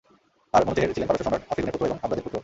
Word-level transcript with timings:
আর 0.55 0.61
মনুচেহের 0.65 0.93
ছিলেন 0.95 1.07
পারস্য 1.09 1.23
সম্রাট 1.25 1.43
আফরীদূনের 1.49 1.73
পৌত্র 1.79 1.87
এবং 1.89 1.97
আবরাজের 2.05 2.23
পুত্র। 2.25 2.37